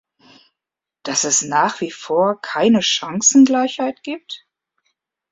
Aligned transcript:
Dass 1.03 1.25
es 1.25 1.43
nach 1.43 1.79
wie 1.79 1.91
vor 1.91 2.41
keine 2.41 2.81
Chancengleichheit 2.81 4.01
gibt? 4.01 4.47